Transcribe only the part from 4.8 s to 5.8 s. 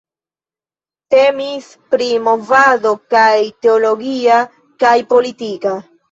kaj politika.